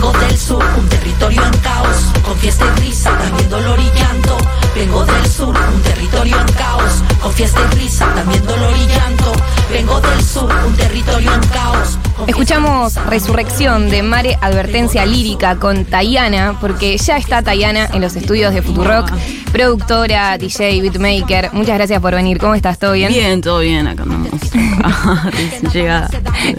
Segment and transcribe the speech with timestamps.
[0.00, 4.38] Vengo del sur, un territorio en caos, con fiesta y risa, también dolor y llanto.
[4.74, 9.32] Vengo del sur, un territorio en caos, con fiesta y risa, también dolor y llanto.
[9.70, 11.98] Vengo del sur, un territorio en caos.
[12.26, 18.54] Escuchamos Resurrección de Mare Advertencia Lírica con Tayana, porque ya está Tayana en los estudios
[18.54, 19.10] de Futurock,
[19.52, 21.50] productora, DJ, beatmaker.
[21.52, 22.38] Muchas gracias por venir.
[22.38, 22.78] ¿Cómo estás?
[22.78, 23.12] ¿Todo bien?
[23.12, 24.30] Bien, todo bien, acá andamos.
[25.72, 26.10] Llegada.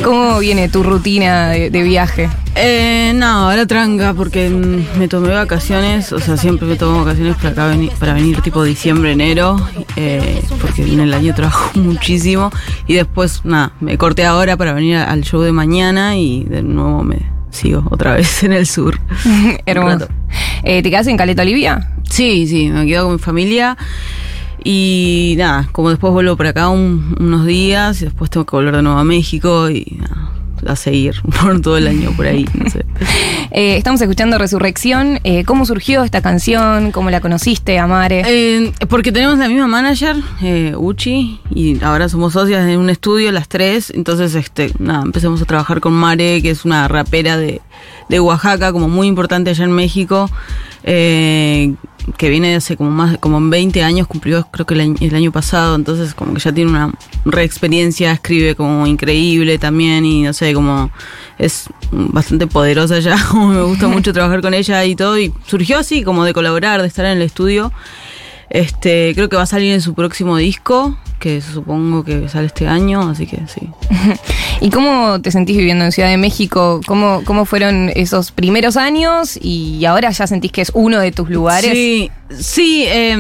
[0.03, 2.30] ¿Cómo viene tu rutina de, de viaje?
[2.55, 7.49] Eh, no, ahora tranca porque me tomé vacaciones, o sea, siempre me tomo vacaciones para
[7.49, 9.55] acá venir, para venir tipo diciembre, enero,
[9.95, 12.52] eh, porque en el año trabajo muchísimo
[12.88, 17.03] y después, nada, me corté ahora para venir al show de mañana y de nuevo
[17.03, 17.17] me
[17.49, 18.99] sigo otra vez en el sur.
[19.65, 20.07] Hermoso.
[20.63, 21.91] Eh, ¿Te quedas en Caleta Olivia?
[22.09, 23.77] Sí, sí, me quedo con mi familia
[24.63, 28.75] y nada, como después vuelvo para acá un- unos días y después tengo que volver
[28.75, 30.31] de nuevo a México y nada,
[30.67, 32.85] a seguir por todo el año por ahí, no sé.
[33.53, 35.19] Eh, estamos escuchando Resurrección.
[35.25, 36.93] Eh, ¿Cómo surgió esta canción?
[36.93, 38.23] ¿Cómo la conociste, Amare?
[38.25, 43.30] Eh, porque tenemos la misma manager, eh, Uchi, y ahora somos socias en un estudio
[43.33, 43.91] las tres.
[43.94, 47.59] Entonces, este, nada, empezamos a trabajar con Mare, que es una rapera de,
[48.08, 50.30] de Oaxaca, como muy importante allá en México,
[50.83, 51.73] eh,
[52.17, 55.31] que viene hace como más, como 20 años, cumplió creo que el año, el año
[55.31, 56.91] pasado, entonces como que ya tiene una
[57.25, 60.91] re experiencia, escribe como increíble también, y no sé, como
[61.37, 66.03] es bastante poderosa ya, me gusta mucho trabajar con ella y todo, y surgió así
[66.03, 67.71] como de colaborar, de estar en el estudio.
[68.53, 72.67] Este, creo que va a salir en su próximo disco, que supongo que sale este
[72.67, 73.69] año, así que sí.
[74.59, 76.81] ¿Y cómo te sentís viviendo en Ciudad de México?
[76.85, 81.30] ¿Cómo, ¿Cómo fueron esos primeros años y ahora ya sentís que es uno de tus
[81.30, 81.71] lugares?
[81.71, 83.16] Sí, sí, eh,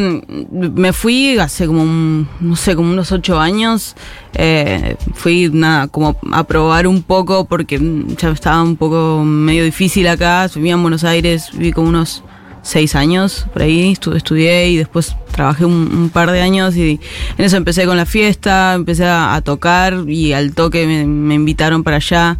[0.51, 3.95] me fui hace como, un- no sé, como unos ocho años.
[4.33, 7.79] Eh, fui, nada, como a probar un poco porque
[8.17, 10.49] ya estaba un poco medio difícil acá.
[10.53, 12.21] Vivía en Buenos Aires, viví como unos
[12.63, 16.99] seis años por ahí, estu- estudié y después trabajé un, par de años y
[17.37, 21.35] en eso empecé con la fiesta, empecé a, a tocar y al toque me, me
[21.35, 22.37] invitaron para allá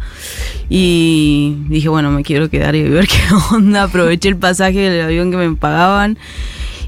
[0.68, 3.20] y dije, bueno, me quiero quedar y ver qué
[3.52, 6.18] onda, aproveché el pasaje del avión que me pagaban.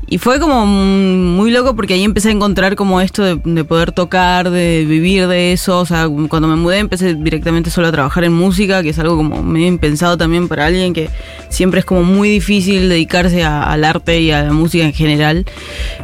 [0.06, 3.92] Y fue como muy loco porque ahí empecé a encontrar como esto de, de poder
[3.92, 5.80] tocar, de vivir de eso.
[5.80, 9.16] O sea, cuando me mudé empecé directamente solo a trabajar en música, que es algo
[9.16, 11.08] como medio impensado también para alguien que
[11.48, 15.44] siempre es como muy difícil dedicarse a- al arte y a la música en general.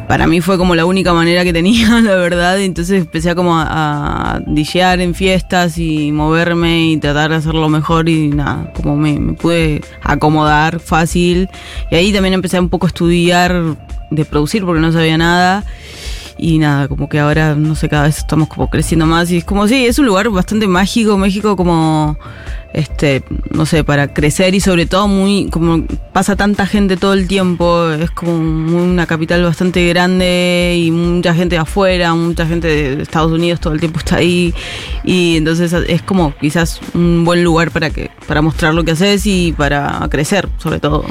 [0.07, 2.59] Para mí fue como la única manera que tenía, la verdad.
[2.59, 8.09] Entonces empecé a como a, a en fiestas y moverme y tratar de hacerlo mejor
[8.09, 11.49] y nada, como me, me pude acomodar fácil.
[11.91, 13.75] Y ahí también empecé un poco a estudiar
[14.11, 15.65] de producir porque no sabía nada.
[16.37, 19.29] Y nada, como que ahora, no sé, cada vez estamos como creciendo más.
[19.29, 22.17] Y es como, sí, es un lugar bastante mágico, México como,
[22.73, 27.27] este, no sé, para crecer y sobre todo muy, como pasa tanta gente todo el
[27.27, 33.03] tiempo, es como una capital bastante grande y mucha gente de afuera, mucha gente de
[33.03, 34.51] Estados Unidos todo el tiempo está ahí.
[35.03, 39.27] Y entonces es como quizás un buen lugar para que, para mostrar lo que haces
[39.27, 41.05] y para crecer, sobre todo.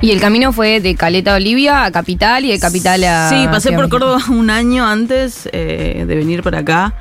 [0.00, 3.28] Y el camino fue de Caleta Olivia a Capital y de Capital a.
[3.30, 3.88] Sí, pasé por.
[3.88, 6.94] Córdoba un año antes eh, de venir para acá.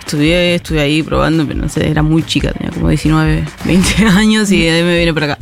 [0.00, 4.50] Estudié, estuve ahí probando, pero no sé, era muy chica, tenía como 19, 20 años
[4.50, 5.38] y de ahí me vine para acá.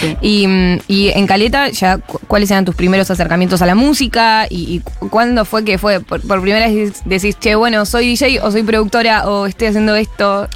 [0.00, 0.16] Sí.
[0.22, 4.46] Y, mm, y en Caleta, ya, cu- ¿cuáles eran tus primeros acercamientos a la música?
[4.48, 6.00] ¿Y, y cu- cuándo fue que fue?
[6.00, 9.94] Por, por primera vez decís, che, bueno, soy DJ o soy productora o estoy haciendo
[9.96, 10.48] esto.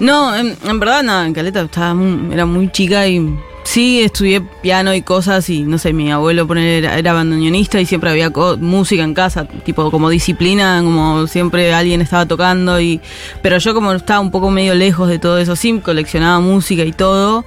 [0.00, 3.20] No, en, en verdad nada, en Caleta estaba muy- era muy chica y
[3.64, 7.86] sí estudié piano y cosas y no sé, mi abuelo poner era, era bandoneonista y
[7.86, 13.00] siempre había co- música en casa, tipo como disciplina, como siempre alguien estaba tocando y
[13.42, 16.92] pero yo como estaba un poco medio lejos de todo eso, sí coleccionaba música y
[16.92, 17.44] todo.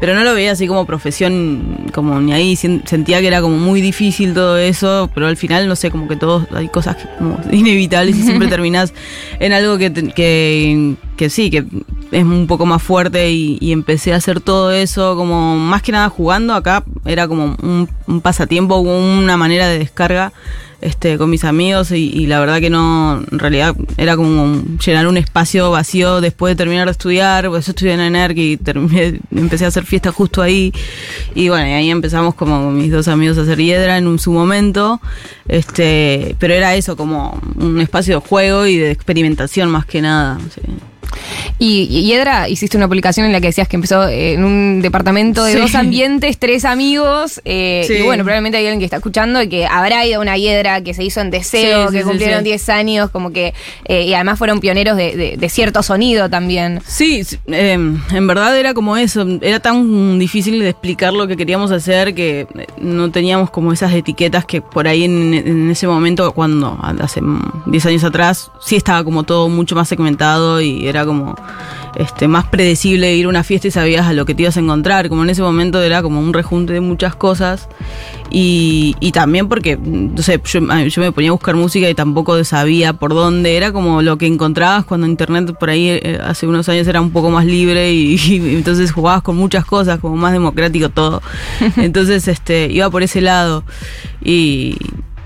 [0.00, 2.56] Pero no lo veía así como profesión, como ni ahí.
[2.56, 6.16] Sentía que era como muy difícil todo eso, pero al final, no sé, como que
[6.16, 8.92] todos, hay cosas que como inevitables y siempre terminás
[9.38, 11.64] en algo que, te- que, que sí, que
[12.10, 16.08] es un poco más fuerte y, empecé a hacer todo eso como más que nada
[16.08, 16.52] jugando.
[16.52, 20.32] Acá era como un, un pasatiempo, una manera de descarga
[20.80, 25.16] este, con mis amigos y, la verdad que no, en realidad era como llenar un
[25.16, 29.64] espacio vacío después de terminar de estudiar, pues yo estudié en ENERC y terminé, empecé
[29.64, 30.72] a hacer fiesta justo ahí
[31.36, 34.32] y bueno, y ahí empezamos como mis dos amigos a hacer hiedra en un, su
[34.32, 35.00] momento,
[35.46, 40.40] este, pero era eso, como un espacio de juego y de experimentación más que nada.
[40.52, 40.62] sí.
[41.58, 44.80] Y, y Edra, hiciste una publicación en la que decías que empezó eh, en un
[44.82, 45.58] departamento de Sí.
[45.58, 47.94] dos ambientes, tres amigos, eh, Sí.
[47.94, 50.80] y bueno, probablemente hay alguien que está escuchando y que habrá ido a una Hiedra
[50.82, 52.44] que se hizo en Deseo, Sí, que cumplieron sí.
[52.44, 53.54] 10 años, como que,
[53.86, 56.80] eh, y además fueron pioneros de, de- de cierto sonido también.
[56.86, 61.70] Sí, eh, en verdad era como eso, era tan difícil de explicar lo que queríamos
[61.70, 62.46] hacer que
[62.78, 67.20] no teníamos como esas etiquetas que por ahí en, en ese momento, cuando hace
[67.66, 71.34] 10 años atrás, sí estaba como todo mucho más segmentado y era como
[71.96, 74.60] este más predecible ir a una fiesta y sabías a lo que te ibas a
[74.60, 77.68] encontrar, como en ese momento era como un rejunte de muchas cosas.
[78.30, 82.42] Y, y también porque, no sé, yo, yo me ponía a buscar música y tampoco
[82.44, 86.68] sabía por dónde, era como lo que encontrabas cuando internet por ahí eh, hace unos
[86.70, 90.32] años era un poco más libre y, y entonces jugabas con muchas cosas, como más
[90.32, 91.22] democrático todo.
[91.76, 93.64] Entonces este iba por ese lado.
[94.24, 94.76] Y...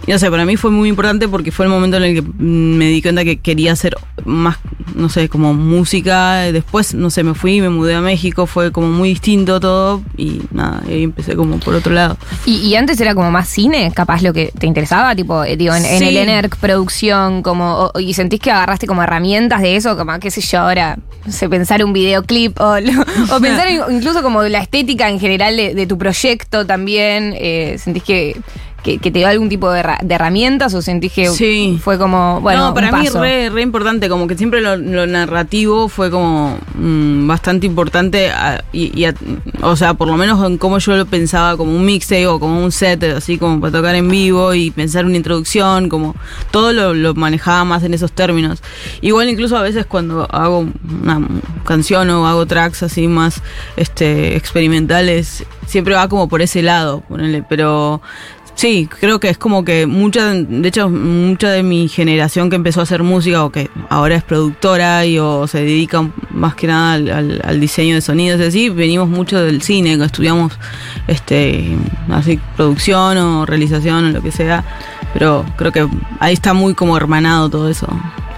[0.07, 2.23] y no sé, para mí fue muy importante porque fue el momento en el que
[2.23, 4.59] mm, me di cuenta que quería hacer más,
[4.95, 6.37] no sé, como música.
[6.53, 10.43] Después, no sé, me fui, me mudé a México, fue como muy distinto todo y
[10.53, 12.17] nada, y ahí empecé como por otro lado.
[12.45, 15.75] Y, y antes era como más cine, capaz lo que te interesaba, tipo, eh, digo,
[15.75, 16.05] en, en Sí.
[16.09, 20.31] el ENERC, producción, como, o- y sentís que agarraste como herramientas de eso, como, qué
[20.31, 23.03] sé yo, ahora, no sé, pensar un videoclip, o, lo-
[23.37, 27.77] o pensar en- incluso como la estética en general de, de tu proyecto también, eh,
[27.79, 28.37] sentís que,
[28.83, 31.81] que, que te dio algún tipo de, herra- de herramientas, o sentís que Sí.
[31.83, 35.07] fue como, bueno, no, para un mí re, re importante, como que siempre lo, lo
[35.09, 39.15] narrativo fue como mm, bastante importante, a- y, y a-
[39.63, 42.63] o sea, por lo menos en cómo yo lo pensaba como un mixtape o como
[42.63, 46.15] un set, así como para tocar en vivo y pensar una introducción, como
[46.53, 48.63] todo lo, lo manejaba más en esos términos.
[49.01, 50.67] Igual incluso a veces cuando hago
[51.03, 51.27] una
[51.65, 53.43] canción o hago tracks así más
[53.77, 58.01] este experimentales, siempre va como por ese lado, ponele, pero
[58.57, 62.81] Sí, creo que es como que mucha, de hecho, mucha de mi generación que empezó
[62.81, 66.95] a hacer música o que ahora es productora y o se dedica más que nada
[66.95, 70.55] al, diseño de sonidos y así, venimos mucho del cine, estudiamos
[71.07, 71.77] este
[72.11, 74.65] así producción o realización o lo que sea,
[75.19, 75.89] pero creo que
[76.21, 77.87] ahí está muy como hermanado todo eso.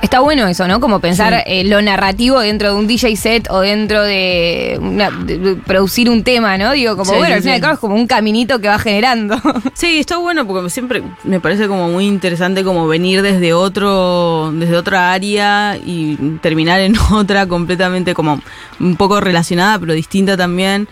[0.00, 0.78] Está bueno eso, ¿no?
[0.78, 1.40] Como pensar Sí.
[1.46, 6.22] eh, lo narrativo dentro de un DJ set o dentro de, una- de- producir un
[6.22, 6.70] tema, ¿no?
[6.70, 8.68] Digo, como, Sí, bueno, sí, al fin y al cabo es como un caminito que
[8.68, 9.36] va generando.
[9.74, 14.76] Sí, está bueno porque siempre me parece como muy interesante como venir desde otro, desde
[14.76, 18.40] otra área y terminar en otra completamente como
[18.78, 20.86] un poco relacionada pero distinta también.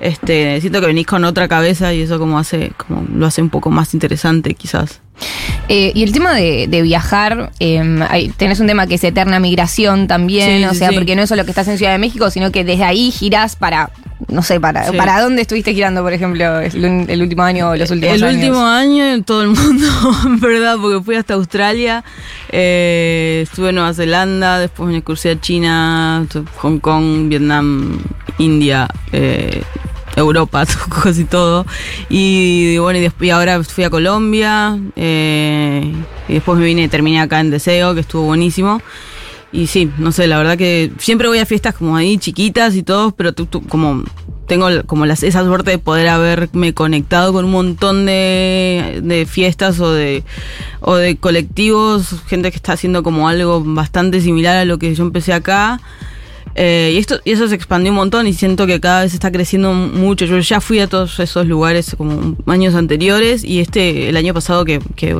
[0.00, 3.50] Este, siento que venís con otra cabeza y eso como hace, como lo hace un
[3.50, 5.00] poco más interesante quizás.
[5.68, 9.38] Eh, y el tema de, de viajar, eh, hay- tenés un tema que es eterna
[9.38, 10.94] migración también, Sí, o sea, sí.
[10.94, 13.56] porque no es solo que estás en Ciudad de México, sino que desde ahí girás
[13.56, 13.90] para,
[14.28, 14.96] no sé, para, Sí.
[14.96, 18.36] para dónde estuviste girando, por ejemplo, el, el último año o los últimos el años.
[18.36, 19.86] último año en todo el mundo,
[20.24, 22.02] en verdad, porque fui hasta Australia,
[22.50, 26.26] eh, estuve en Nueva Zelanda, después me crucé a China,
[26.56, 27.98] Hong Kong, Vietnam,
[28.38, 29.62] India, eh,
[30.16, 30.64] Europa,
[31.02, 31.66] casi todo.
[32.08, 35.92] Y bueno, y, después, y ahora fui a Colombia, eh,
[36.28, 38.80] y después me vine y terminé acá en Deseo, que estuvo buenísimo.
[39.52, 42.84] Y sí, no sé, la verdad que siempre voy a fiestas como ahí chiquitas y
[42.84, 44.04] todo, pero tú, como
[44.46, 49.78] tengo como las, esa suerte de poder haberme conectado con un montón de, de fiestas
[49.78, 50.24] o de,
[50.80, 55.04] o de colectivos, gente que está haciendo como algo bastante similar a lo que yo
[55.04, 55.80] empecé acá.
[56.56, 59.30] Eh, y, esto, y eso se expandió un montón y siento que cada vez está
[59.30, 60.24] creciendo mucho.
[60.26, 64.64] Yo ya fui a todos esos lugares como años anteriores y este, el año pasado
[64.64, 65.14] que, que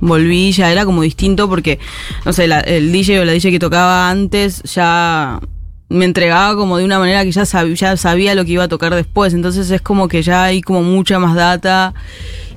[0.00, 1.78] volví ya era como distinto porque,
[2.24, 5.40] no sé, la- el DJ o la DJ que tocaba antes ya
[5.88, 8.68] me entregaba como de una manera que ya, sab- ya sabía lo que iba a
[8.68, 9.34] tocar después.
[9.34, 11.94] Entonces es como que ya hay como mucha más data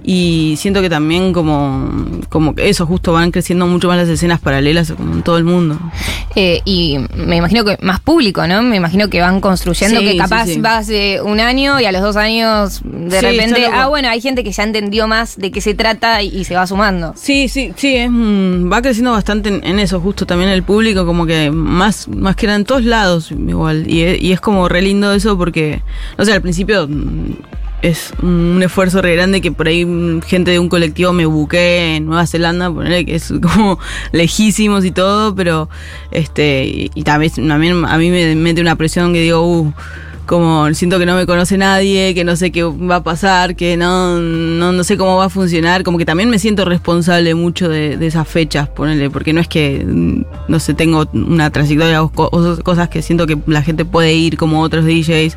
[0.04, 1.90] y siento que también como,
[2.30, 5.44] como que eso justo van creciendo mucho más las escenas paralelas como en todo el
[5.44, 5.78] mundo.
[6.36, 8.62] Eh, y me imagino que más público, ¿no?
[8.62, 10.60] Me imagino que van construyendo Sí, que sí, capaz sí.
[10.62, 14.22] vas de un año y a los dos años de Sí, repente, ah, bueno, hay
[14.22, 17.14] gente que ya entendió más de qué se trata y, y se va sumando.
[17.18, 21.26] Sí, sí, sí, es, va creciendo bastante en, en eso, justo también el público, como
[21.26, 23.86] que más, más que era en todos lados igual.
[23.88, 25.82] Y, y es como re lindo eso porque,
[26.18, 26.88] no sé, al principio
[27.82, 31.96] es un esfuerzo re grande que por ahí mm, gente de un colectivo me buqué
[31.96, 33.80] en Nueva Zelanda, ponerle que es como
[34.12, 35.70] lejísimos y todo, pero
[36.12, 39.74] este, y, también, también a mí me mete una presión que digo, uh,
[40.30, 43.76] como siento que no me conoce nadie, que no sé qué va a pasar, que
[43.78, 47.68] no, no, no sé cómo va a funcionar, como que también me siento responsable mucho
[47.68, 52.04] de, de esas fechas, ponele, porque no es que, mm, no sé, tengo una trayectoria
[52.04, 55.36] o, co- o cosas que siento que la gente puede ir como otros DJs.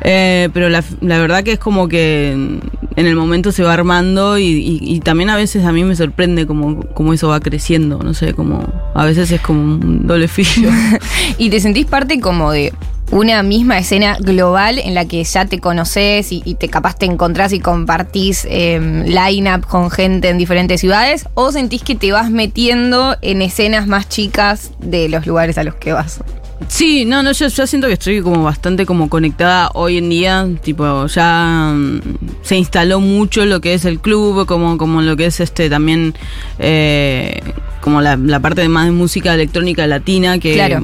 [0.00, 2.60] Eh, pero la, la verdad que es como que en
[3.06, 6.44] el momento se va armando y, y- y también a veces a mí me sorprende
[6.44, 10.70] como, como eso va creciendo, no sé, como a veces es como un doble filo.
[11.38, 12.72] ¿Y te sentís parte como de
[13.10, 17.06] una misma escena global en la que ya te conoces y, y te capaz te
[17.06, 21.26] encontrás y compartís eh, line-up con gente en diferentes ciudades?
[21.34, 25.74] ¿O sentís que te vas metiendo en escenas más chicas de los lugares a los
[25.76, 26.20] que vas?
[26.66, 30.48] Sí, no, no, yo, yo siento que estoy como bastante como conectada hoy en día,
[30.62, 32.00] tipo, ya mm,
[32.42, 36.14] se instaló mucho lo que es el club, como, como lo que es este también,
[36.58, 37.40] eh,
[37.80, 40.82] como la, la parte de más de música electrónica latina, que, Claro.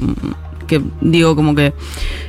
[0.65, 1.73] Que digo como que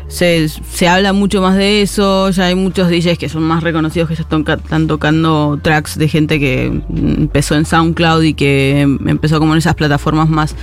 [0.08, 4.08] se, se habla mucho más de eso, ya hay muchos DJs que son más reconocidos
[4.08, 8.80] que ya están, están tocando tracks de gente que mm, empezó en SoundCloud y que
[8.80, 10.54] em- empezó como en esas plataformas más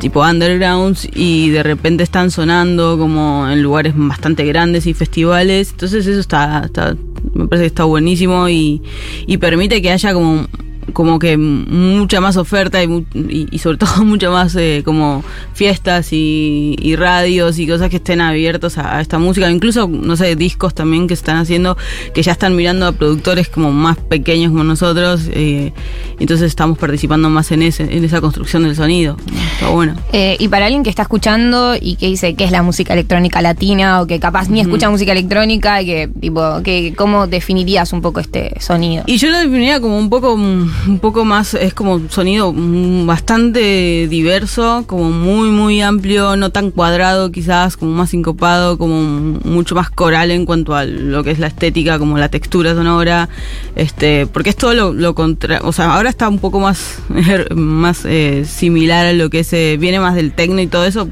[0.00, 5.70] tipo undergrounds y de repente están sonando como en lugares bastante grandes y festivales.
[5.72, 6.96] Entonces eso está, está
[7.34, 8.80] me parece que está buenísimo y,
[9.26, 10.46] y permite que haya como
[10.92, 15.24] como que mucha más oferta y, y- y sobre todo mucha más eh, como
[15.54, 20.16] fiestas y, y radios y cosas que estén abiertos a, a esta música, incluso no
[20.16, 21.76] sé discos también que se están haciendo
[22.14, 25.72] que ya están mirando a productores como más pequeños como nosotros, eh,
[26.20, 29.16] entonces estamos participando más en ese en esa construcción del sonido,
[29.54, 29.94] está bueno.
[30.12, 33.40] Eh, y para alguien que está escuchando y que dice qué es la música electrónica
[33.42, 38.00] latina o que capaz ni escucha música electrónica, y que tipo, que, ¿cómo definirías un
[38.02, 39.04] poco este sonido?
[39.06, 42.52] Y yo lo definiría como un poco, mm, un poco más, es como un sonido
[42.52, 49.00] mm, bastante diverso, como muy, muy amplio, no tan cuadrado quizás, como más sincopado, como
[49.44, 53.28] mucho más coral en cuanto a lo que es la estética, como la textura sonora,
[53.76, 56.98] este, porque es todo lo, lo contra, o sea, ahora está un poco más,
[57.54, 61.08] más eh, similar a lo que es, eh, viene más del techno y todo eso,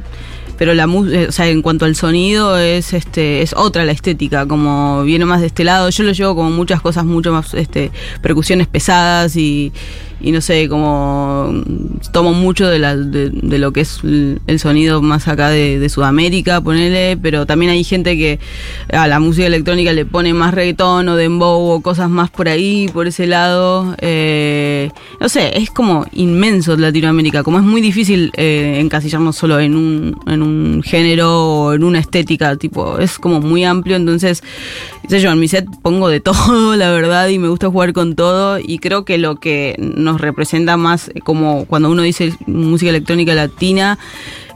[0.62, 4.46] pero la música, o sea, en cuanto al sonido es este es otra la estética,
[4.46, 5.90] como viene más de este lado.
[5.90, 7.90] Yo lo llevo como muchas cosas mucho más este
[8.20, 9.72] percusiones pesadas y,
[10.22, 11.52] y no sé, como
[12.12, 16.60] tomo mucho de, la, de, de lo que es el, sonido más acá de, Sudamérica,
[16.60, 18.38] ponele, pero también hay gente que
[18.92, 22.88] a la música electrónica le pone más reggaetón o dembow o cosas más por ahí,
[22.92, 23.94] por ese lado.
[24.00, 29.74] Eh, no sé, es como inmenso Latinoamérica, como es muy difícil eh, encasillarnos solo en
[29.74, 34.42] un, en un género o en una estética, tipo, es como muy amplio, entonces,
[35.08, 38.14] sé yo, en mi set pongo de todo, la verdad, y me gusta jugar con
[38.14, 39.76] todo, y creo que lo que
[40.12, 43.98] nos representa más eh, como cuando uno dice música electrónica latina,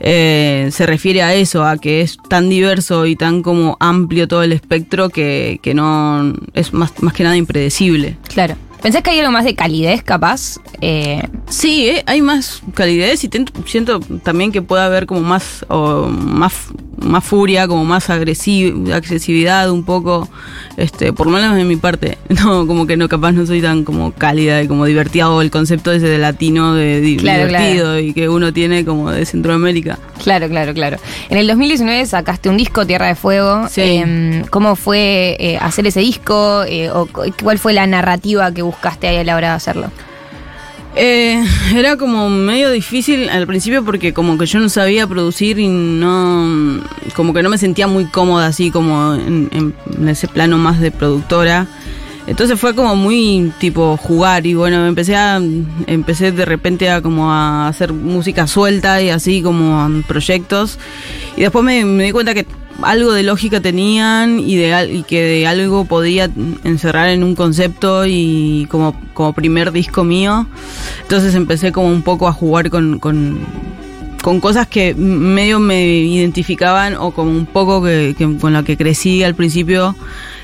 [0.00, 4.42] eh, se refiere a eso, a que es tan diverso y tan como amplio todo
[4.42, 8.16] el espectro que, que no es más, más que nada impredecible.
[8.28, 8.56] Claro.
[8.82, 10.58] ¿Pensás que hay algo más de calidez capaz?
[10.80, 13.30] Eh, Sí, eh, hay más calidez y
[13.66, 16.54] siento también que puede haber como más, o más,
[16.98, 20.28] más furia, como más agresiv- agresividad un poco,
[20.76, 22.18] este, por lo menos de mi parte.
[22.28, 25.90] No, como que no, capaz no soy tan como cálida y como divertido el concepto
[25.92, 29.98] ese de latino, de Claro, divertido y que uno tiene como de Centroamérica.
[30.22, 30.98] claro, claro, claro.
[31.30, 33.68] En el 2019 sacaste un disco, Tierra de Fuego.
[33.70, 33.80] Sí.
[33.82, 36.62] Eh, ¿Cómo fue eh, hacer ese disco?
[36.68, 39.90] Eh, o cu- ¿Cuál fue la narrativa que buscaste ahí a la hora de hacerlo?
[40.98, 45.68] Eh, era como medio difícil al principio porque como que yo no sabía producir y
[45.68, 46.82] no
[47.14, 49.74] como que no me sentía muy cómoda así como en,
[50.08, 51.66] ese plano más de productora.
[52.26, 55.38] Entonces fue como muy tipo jugar y bueno empecé a
[55.86, 60.78] empecé de repente a como a hacer música suelta y así como proyectos.
[61.36, 62.46] Y después me di cuenta que
[62.83, 66.30] algo de lógica tenían y de y que de algo podía
[66.64, 68.95] encerrar en un concepto y como,
[69.35, 70.47] primer disco mío.
[71.02, 73.00] Entonces empecé como un poco a jugar con,
[74.40, 79.23] cosas que medio me identificaban o como un poco que, que con la que crecí
[79.23, 79.95] al principio.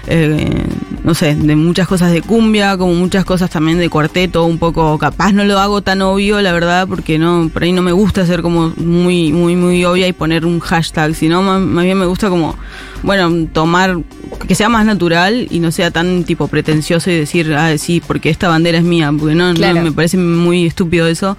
[0.07, 0.67] eh,
[1.05, 4.97] no sé, de muchas cosas de cumbia, como muchas cosas también de cuarteto, un poco
[4.99, 8.25] capaz no lo hago tan obvio, la verdad, porque no, por ahí no me gusta
[8.25, 12.07] ser como muy, muy, muy obvia y poner un hashtag, sino más, más bien me
[12.07, 12.57] gusta como,
[13.03, 13.99] bueno, tomar,
[14.47, 18.31] que sea más natural y no sea tan tipo pretencioso y decir, ah, sí, porque
[18.31, 19.75] esta bandera es mía, porque no, Claro.
[19.79, 21.37] no me parece muy estúpido eso.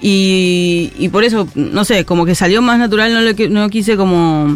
[0.00, 3.68] Y, y por eso, no sé, como que salió más natural, no lo que- no
[3.70, 4.54] quise como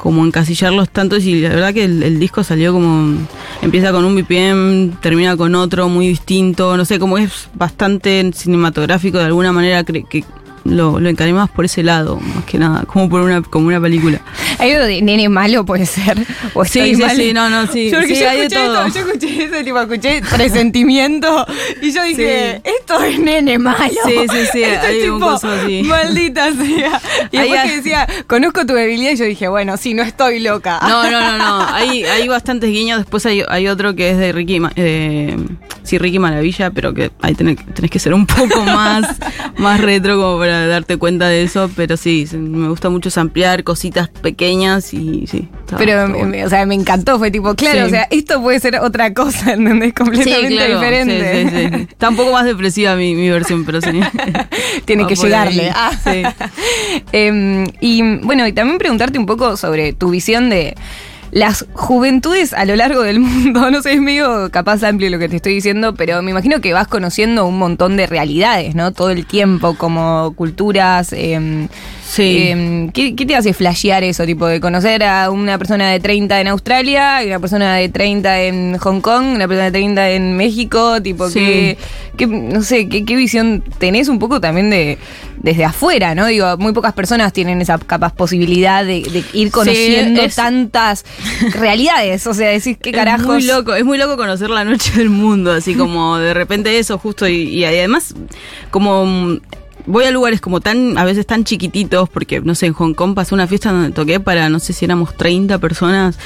[0.00, 3.18] como encasillarlos tantos y la verdad que el, disco salió como
[3.60, 9.18] empieza con un BPM, termina con otro muy distinto, no sé, como es bastante cinematográfico
[9.18, 10.24] de alguna manera cre- que
[10.64, 13.80] lo, lo encaré más por ese lado, más que nada, como por una, como una
[13.80, 14.20] película.
[14.58, 16.18] Hay algo de nene malo, puede ser.
[16.54, 17.16] O Sí, sí, mal.
[17.16, 18.88] sí, no, no, sí, Yo, sí, yo hay de escuché todo.
[18.88, 21.46] yo escuché eso, tipo, escuché presentimiento
[21.80, 23.78] y yo dije, esto es nene malo.
[24.06, 25.82] Sí, sí, sí, Esto hay es un tipo, coso así.
[25.82, 27.00] maldita sea.
[27.32, 30.78] Y después que decía, conozco tu debilidad, y yo dije, bueno, sí, no estoy loca.
[30.82, 31.66] No, no, no, no.
[31.74, 32.98] Hay, hay bastantes guiños.
[32.98, 35.36] Después hay, hay otro que es de Ricky, eh,
[35.82, 39.16] sí, Ricky Maravilla, pero que ahí tenés, tenés que ser un poco más,
[39.56, 41.70] más retro como para darte cuenta de eso.
[41.76, 45.48] Pero sí, me gusta mucho ampliar cositas pequeñas y sí.
[45.60, 46.46] está- Pero, está bueno.
[46.46, 47.18] o sea, me encantó.
[47.18, 47.86] Fue tipo, claro, Sí.
[47.86, 49.92] o sea, esto puede ser otra cosa, ¿entendés?
[49.94, 51.42] Completamente Sí, claro, diferente.
[51.42, 51.86] sí, sí, sí.
[51.90, 54.00] Está un poco más depresiva mi, mi versión, pero sí.
[54.84, 55.70] Tiene Va que llegarle.
[55.74, 55.92] Ah.
[56.04, 56.22] sí.
[57.80, 60.74] Y bueno, y también preguntarte un poco sobre tu visión de
[61.30, 63.70] las juventudes a lo largo del mundo.
[63.70, 66.72] No sé, es medio capaz amplio lo que te estoy diciendo, pero me imagino que
[66.72, 68.92] vas conociendo un montón de realidades, ¿no?
[68.92, 71.12] Todo el tiempo, como culturas.
[71.12, 71.68] em,
[72.10, 72.48] Sí.
[72.48, 74.24] em, ¿qué, qué te hace flashear eso?
[74.26, 78.42] Tipo, de conocer a una persona de 30 en Australia y una persona de 30
[78.42, 81.76] en Hong Kong, una persona de 30 en México, tipo, Sí.
[82.16, 84.98] que, no sé, ¿qué, qué visión tenés un poco también de
[85.42, 86.26] desde afuera, ¿no?
[86.26, 91.04] Digo, muy pocas personas tienen esa capaz posibilidad de, de ir conociendo es- tantas
[91.54, 92.26] realidades.
[92.26, 93.22] O sea, decís, ¿qué carajos?
[93.22, 96.78] Es muy loco, es muy loco conocer la noche del mundo, así como de repente
[96.78, 98.14] eso justo y, y además
[98.70, 99.38] como
[99.86, 103.14] voy a lugares como tan, a veces tan chiquititos, porque no sé, en Hong Kong
[103.14, 106.18] pasó una fiesta donde toqué para, no sé si éramos 30 personas,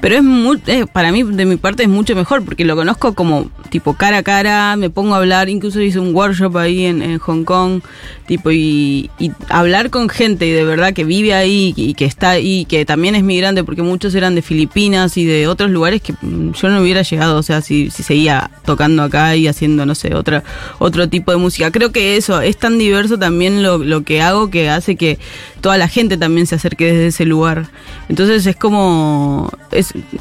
[0.00, 3.14] pero es muy, eh, para mí, de mi parte es mucho mejor, porque lo conozco
[3.14, 7.02] como tipo cara a cara, me pongo a hablar, incluso hice un workshop ahí en,
[7.02, 7.80] en Hong Kong,
[8.26, 12.30] tipo, y, y hablar con gente y de verdad que vive ahí y que está
[12.30, 16.12] ahí, que también es migrante, porque muchos eran de Filipinas y de otros lugares que
[16.12, 19.94] mm, yo no hubiera llegado, o sea, si, si seguía tocando acá y haciendo, no
[19.94, 20.42] sé, otra,
[20.78, 21.70] otro tipo de música.
[21.70, 25.18] Creo que eso, es tan diverso también lo, que hago que hace que
[25.66, 27.66] toda la gente también se acerque desde ese lugar.
[28.08, 29.50] Entonces es como,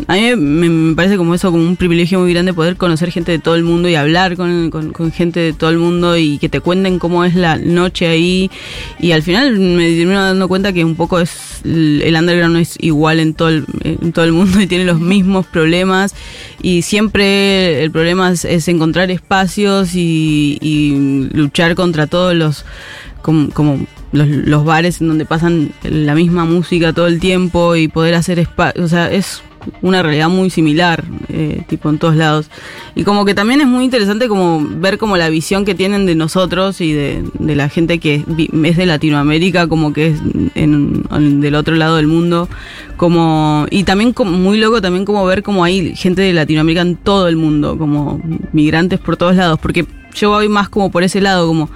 [0.07, 3.37] a mí me, parece como eso, como un privilegio muy grande poder conocer gente de
[3.37, 6.61] todo el mundo y hablar con, con- gente de todo el mundo y que te
[6.61, 8.49] cuenten cómo es la noche ahí.
[8.99, 13.19] Y al final me termino dando cuenta que un poco es el underground es igual
[13.19, 13.65] en todo el,
[14.15, 16.15] todo el mundo y tiene los mismos problemas
[16.59, 22.65] y siempre el problema es, encontrar espacios y, y luchar contra todos los
[23.21, 28.15] como, como los, bares en donde pasan la misma música todo el tiempo y poder
[28.15, 29.41] hacer espacio, o sea, es
[29.81, 32.49] una realidad muy similar, eh, tipo en todos lados.
[32.95, 36.13] Y como que también es muy interesante como ver como la visión que tienen de
[36.15, 38.23] nosotros y de, la gente que
[38.63, 40.19] es de Latinoamérica, como que es
[40.55, 42.47] en, en- del otro lado del mundo,
[42.97, 47.27] como y también muy loco también como ver como hay gente de Latinoamérica en todo
[47.27, 48.21] el mundo, como
[48.53, 51.69] migrantes por todos lados, porque yo voy más como por ese lado, como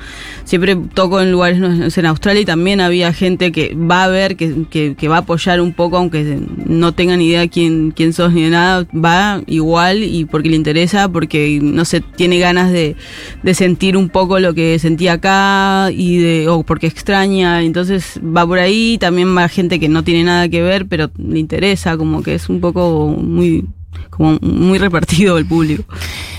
[0.43, 4.65] siempre toco en lugares, en Australia y también había gente que va a ver, que,
[4.69, 8.43] que, que va a apoyar un poco, aunque no tengan idea quién, quién sos ni
[8.43, 12.95] de nada, va igual y porque le interesa, porque no sé, tiene ganas de,
[13.43, 18.45] de sentir un poco lo que sentía acá y de, o porque extraña, entonces va
[18.45, 22.23] por ahí, también va gente que no tiene nada que ver, pero le interesa, como
[22.23, 23.65] que es un poco muy,
[24.09, 25.83] como muy repartido el público.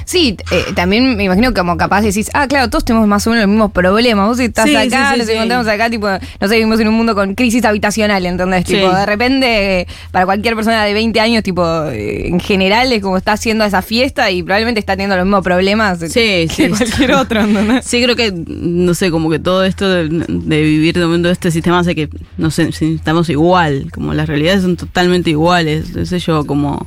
[0.04, 3.30] Sí, eh, también me imagino que como capaz decís, ah, claro, todos tenemos más o
[3.30, 4.26] menos los mismos problemas.
[4.26, 6.94] Vos estás Sí, acá, sí, sí, nos encontramos acá, tipo, no sé, vivimos en un
[6.94, 8.64] mundo con crisis habitacional, ¿entendés?
[8.64, 13.18] Tipo, de repente, para cualquier persona de 20 años, tipo, eh, en general es como
[13.18, 16.68] está haciendo esa fiesta y probablemente está teniendo los mismos problemas Sí, que sí.
[16.70, 17.84] cualquier otro, ¿entendés?
[17.86, 21.52] Sí, creo que, no sé, como que todo esto de, de vivir dentro de este
[21.52, 26.18] sistema hace que, no sé, estamos igual, como las realidades son totalmente iguales, no sé
[26.18, 26.84] yo, como,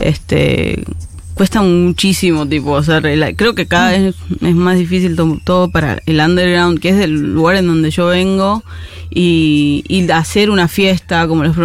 [0.00, 0.84] este,
[1.34, 6.00] cuesta muchísimo, tipo, sea, rela- creo que cada vez es más difícil to- todo para
[6.06, 8.62] el underground, que es el lugar en donde yo vengo,
[9.16, 11.56] y, y hacer una fiesta, como los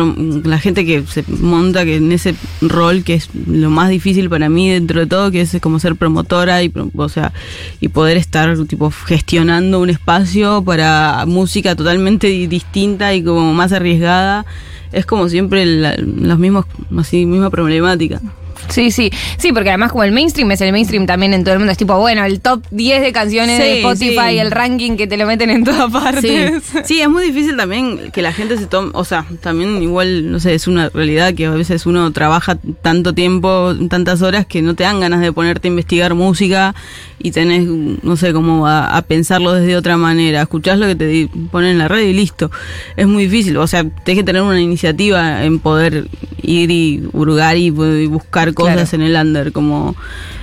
[0.45, 4.49] la gente que se monta que en ese rol que es lo más difícil para
[4.49, 7.33] mí dentro de todo, que es como ser promotora y, o sea,
[7.81, 13.71] y poder estar tipo gestionando un espacio para música totalmente di- distinta y como más
[13.71, 14.45] arriesgada.
[14.91, 16.65] Es como siempre la- los mismos,
[16.97, 18.21] así, misma problemática.
[18.69, 21.59] Sí, sí, sí, porque además como el mainstream es el mainstream también en todo el
[21.59, 24.37] mundo, es tipo, bueno, el top 10 de canciones Sí, de Spotify, sí.
[24.39, 26.63] el ranking que te lo meten en todas partes.
[26.85, 30.39] sí, es muy difícil también que la gente se tome, o sea, también igual, no
[30.39, 34.75] sé, es una realidad que a veces uno trabaja tanto tiempo, tantas horas que no
[34.75, 36.75] te dan ganas de ponerte a investigar música
[37.19, 40.41] y tenés, no sé, como a, a pensarlo desde otra manera.
[40.41, 42.49] Escuchás lo que te ponen en la red y listo.
[42.95, 46.07] Es muy difícil, o sea, tenés que tener una iniciativa en poder
[46.41, 49.95] ir y hurgar y, y buscar cosas en el under, como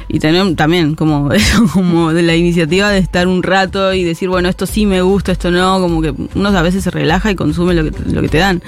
[0.08, 4.28] y tener también como eso, como de la iniciativa de estar un rato y decir,
[4.28, 7.34] bueno, esto sí me gusta, esto no, como que uno a veces se relaja y
[7.34, 8.62] consume lo que, lo que te dan.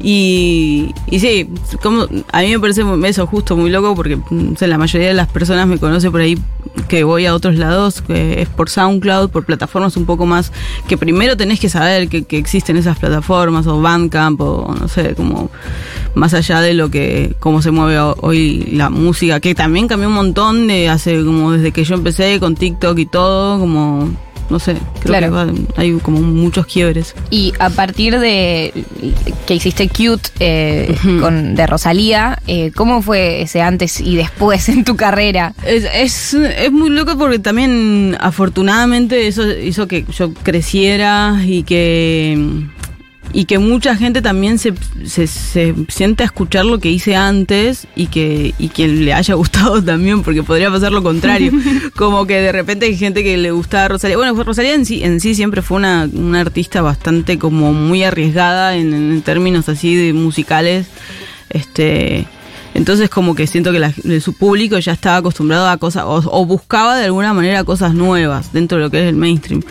[0.00, 1.48] Y, y sí,
[1.82, 5.28] como, a mí me parece eso justo muy loco porque mm, la mayoría de las
[5.28, 6.38] personas me conoce por ahí
[6.88, 10.52] que voy a otros lados, que es por SoundCloud, por plataformas un poco más,
[10.88, 15.14] que primero tenés que saber que, que existen esas plataformas o Bandcamp o no sé,
[15.14, 15.50] como
[16.14, 20.14] más allá de lo que, cómo se mueve hoy la música, que también cambió un
[20.14, 24.10] montón de hace como desde que yo empecé con TikTok y todo, como
[24.50, 27.14] no sé, creo que hay como muchos quiebres.
[27.30, 28.84] Y a partir de
[29.46, 34.84] que hiciste Cute eh, con, de Rosalía, eh, ¿cómo fue ese antes y después en
[34.84, 35.54] tu carrera?
[35.64, 42.66] Es, es, es, muy loco porque también afortunadamente eso hizo que yo creciera y que
[43.32, 44.74] y que mucha gente también se,
[45.06, 49.34] se, se, siente a escuchar lo que hice antes y que, y que le haya
[49.44, 51.52] gustado también, porque podría pasar lo contrario.
[51.96, 54.16] Como que de repente hay gente que le gustaba Rosalía.
[54.16, 58.76] Bueno, Rosalía en sí, en sí siempre fue una, una artista bastante como muy arriesgada
[58.76, 60.86] en, términos así de musicales.
[61.50, 62.26] Este.
[62.74, 66.96] Entonces como que siento que su público ya estaba acostumbrado a cosas, o, o, buscaba
[66.96, 69.62] de alguna manera cosas nuevas dentro de lo que es el mainstream.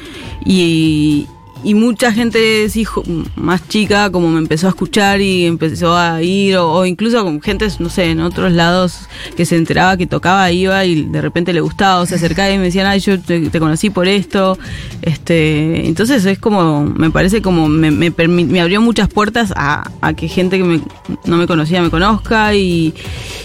[0.46, 1.28] Y,
[1.64, 3.04] y mucha gente hijo,
[3.36, 7.68] más chica como me empezó a escuchar y empezó a ir o, incluso con gente
[7.80, 11.62] no sé en otros lados que se enteraba que tocaba iba y de repente le
[11.62, 14.58] gustaba o se acercaba y me decían ay yo te, conocí por esto
[15.02, 19.84] este entonces es como me parece como me, me, me abrió muchas puertas a,
[20.18, 20.82] que gente que
[21.26, 22.94] no me conocía me conozca y,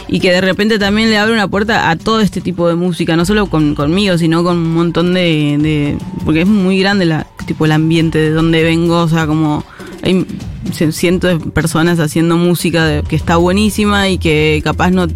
[0.09, 3.17] y que de repente también le abre una puerta a todo este tipo de música
[3.17, 7.27] no solo con, conmigo sino con un montón de, de porque es muy grande la
[7.49, 9.65] tipo el ambiente de donde vengo, o sea, como
[10.03, 10.27] hay
[10.73, 15.07] cientos de personas haciendo música que está buenísima y que capaz no,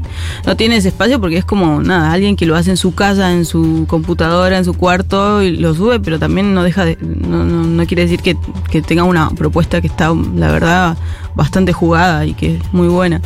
[0.46, 3.32] no tiene ese espacio porque es como, nada, alguien que lo hace en su casa,
[3.32, 7.44] en su computadora, en su cuarto y lo sube, pero también no deja de, no,
[7.44, 8.36] no, no quiere decir que,
[8.70, 10.96] que tenga una propuesta que está, la verdad,
[11.34, 13.20] bastante jugada y que es muy buena.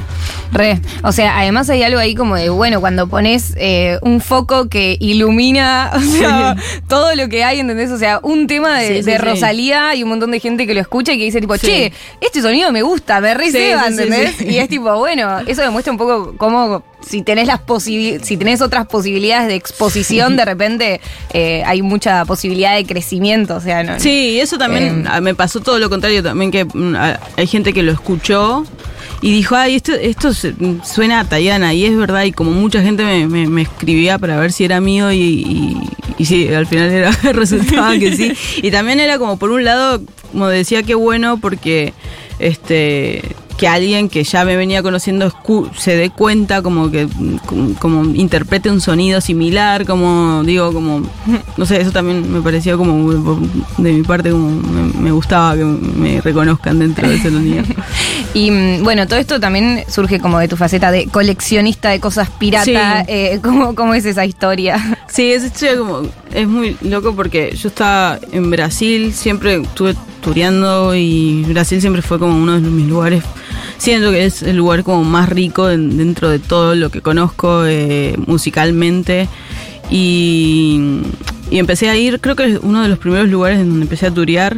[0.53, 4.69] Re, o sea, además hay algo ahí como de, bueno, cuando pones eh, un foco
[4.69, 6.57] que ilumina, o sea,
[6.89, 7.91] todo lo que hay, ¿entendés?
[7.91, 11.19] O sea, un tema de, Rosalía y un montón de gente que lo escucha y
[11.19, 14.41] que dice tipo, che, este sonido me gusta, me receba, ¿entendés?
[14.41, 18.87] Y es tipo, bueno, eso demuestra un poco cómo si tenés las si tenés otras
[18.87, 21.01] posibilidades de exposición, de repente
[21.33, 23.57] eh, hay mucha posibilidad de crecimiento.
[23.57, 26.95] O sea, no, sí, eso también eh, me pasó todo lo contrario también que mm,
[27.37, 28.65] hay gente que lo escuchó
[29.23, 33.27] y dijo, ay, esto, esto suena a Tayana, y es verdad, y como mucha gente
[33.27, 35.79] me, escribía para ver si era mío, y,
[36.19, 38.33] y, sí, al final era, resultaba que sí.
[38.63, 41.95] Y también era como, por un lado, como decía, qué bueno, porque
[42.39, 43.23] este
[43.57, 45.33] que alguien que ya me venía conociendo
[45.77, 47.09] se dé cuenta, como que
[47.79, 51.03] como, interprete un sonido similar, como digo, como
[51.57, 53.11] no sé, eso también me parecía como
[53.79, 57.65] de mi parte como me, gustaba que me reconozcan dentro de ese sonido.
[58.35, 62.29] y mm, bueno, todo esto también surge como de tu faceta de coleccionista de cosas
[62.31, 63.05] pirata.
[63.09, 64.99] Eh, ¿cómo, es esa historia?
[65.09, 66.03] Sí, esa historia como
[66.35, 72.19] es muy loco porque yo estaba en Brasil, siempre estuve tureando y Brasil siempre fue
[72.19, 73.23] como uno de mis lugares
[73.79, 78.15] siento que es el lugar como más rico dentro de todo lo que conozco eh,
[78.27, 79.29] musicalmente.
[79.91, 81.01] Y,
[81.51, 84.11] empecé a ir, creo que es uno de los primeros lugares en donde empecé a
[84.11, 84.57] turear.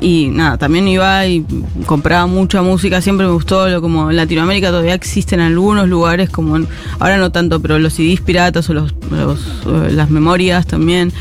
[0.00, 1.46] Y nada, también iba y
[1.86, 6.58] compraba mucha música, siempre me gustó, lo, como en Latinoamérica todavía existen algunos lugares, como
[6.98, 11.12] ahora no tanto, pero los CDs piratas o los, eh, las memorias también.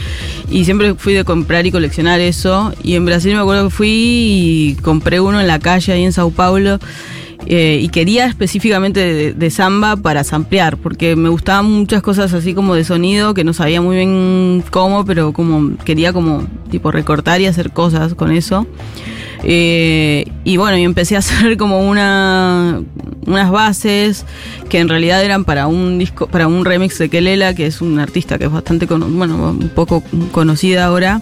[0.50, 2.74] Y siempre fui de comprar y coleccionar eso.
[2.84, 6.12] Y en Brasil me acuerdo que fui y compré uno en la calle ahí en
[6.12, 6.80] Sao Paulo
[7.46, 12.76] eh, y quería específicamente de, samba para samplear, porque me gustaban muchas cosas así como
[12.76, 17.46] de sonido, que no sabía muy bien cómo, pero como quería como tipo recortar y
[17.46, 18.66] hacer cosas con eso.
[19.46, 22.82] Eh, y bueno, y empecé a hacer como una
[23.26, 24.26] unas bases
[24.70, 28.00] que en realidad eran para un disco, para un remix de Kelela, que es un
[28.00, 31.22] artista que es bastante bueno, un poco conocida ahora.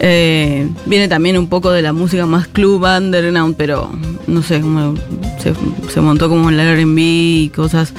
[0.00, 3.90] Eh, viene también un poco de la música más club underground, pero
[4.28, 4.62] no sé,
[5.92, 7.94] se, montó como en el RB y cosas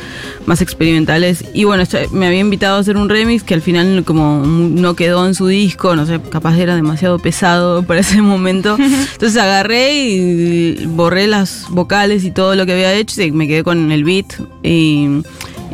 [0.46, 1.44] más experimentales.
[1.54, 5.28] Y bueno, me había invitado a hacer un remix que al final como no quedó
[5.28, 8.78] en su disco, no sé, capaz era demasiado pesado para ese momento.
[9.14, 13.64] Entonces agarré y borré las vocales y todo lo que había hecho y me quedé
[13.64, 15.04] con el beat y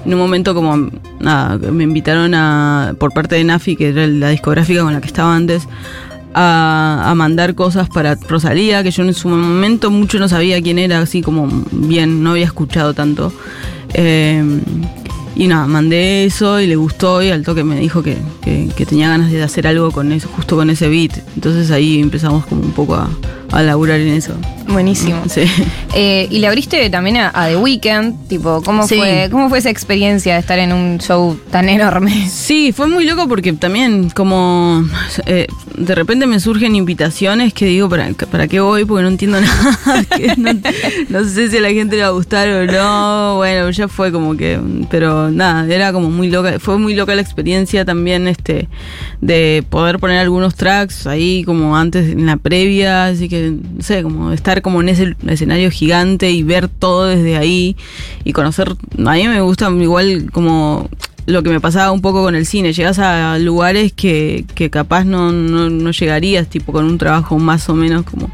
[0.05, 4.29] en un momento como nada, me invitaron a por parte de Nafi, que era la
[4.29, 5.67] discográfica con la que estaba antes,
[6.37, 10.99] a, mandar cosas para Rosalía, que yo en su momento mucho no sabía quién era,
[10.99, 13.31] así como bien, no había escuchado tanto.
[13.93, 14.43] Eh,
[15.37, 18.85] Y nada, mandé eso y le gustó y al toque me dijo que, que- que
[18.85, 21.11] tenía ganas de hacer algo con eso, justo con ese beat.
[21.35, 23.09] Entonces ahí empezamos como un poco a,
[23.55, 24.33] a laburar en eso.
[24.67, 25.23] Buenísimo.
[25.29, 25.41] Sí.
[25.97, 28.95] Eh, y le abriste también a, a The Weeknd, tipo, ¿cómo, Sí.
[28.97, 32.27] fue, ¿cómo fue esa experiencia de estar en un show tan enorme?
[32.29, 34.83] Sí, fue muy loco porque también como
[35.25, 38.83] eh, de repente me surgen invitaciones que digo, ¿para, para qué voy?
[38.83, 39.39] Porque no entiendo
[39.85, 40.03] nada.
[40.17, 40.51] que no,
[41.07, 43.35] no sé si a la gente le va a gustar o no.
[43.37, 46.59] Bueno, ya fue como que, pero nada, era como muy loca.
[46.59, 48.67] Fue muy loca la experiencia también este
[49.21, 54.03] de poder poner algunos tracks ahí como antes en la previa, así que, no sé,
[54.03, 57.75] como estar como en ese escenario gigante y ver todo desde ahí
[58.23, 60.89] y conocer, a mí me gusta igual como
[61.27, 65.05] lo que me pasaba un poco con el cine, llegas a lugares que, que capaz
[65.05, 68.29] no, no, no llegarías, tipo con un trabajo más o menos como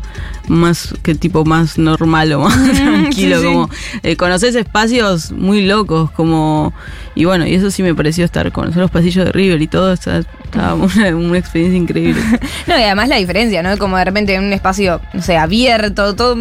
[0.49, 3.47] más que tipo más normal o más tranquilo, sí, sí.
[3.47, 3.69] como
[4.03, 6.73] eh, conoces espacios muy locos, como
[7.15, 9.93] y bueno, y eso sí me pareció estar, conocer los pasillos de River y todo,
[9.93, 12.21] está- estaba una, una experiencia increíble.
[12.67, 13.77] No, y además la diferencia, ¿no?
[13.77, 16.37] Como de repente en un espacio, no sé, abierto, todo